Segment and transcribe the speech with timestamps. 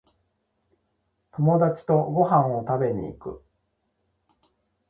[1.33, 3.45] 友達とご飯を食べに行く